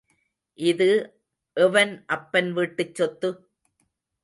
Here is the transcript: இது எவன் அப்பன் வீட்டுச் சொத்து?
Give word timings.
இது 0.59 0.87
எவன் 1.57 1.93
அப்பன் 2.07 2.51
வீட்டுச் 2.53 2.95
சொத்து? 2.95 3.29